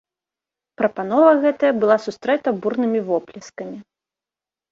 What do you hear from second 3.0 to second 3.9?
воплескамі.